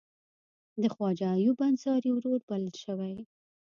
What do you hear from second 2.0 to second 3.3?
ورور بلل شوی.